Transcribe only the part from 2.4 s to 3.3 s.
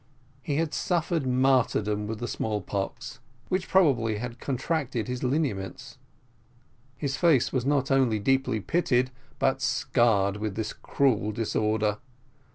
pox,